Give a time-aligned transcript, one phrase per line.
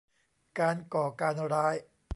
[0.59, 1.75] การก่อการร้าย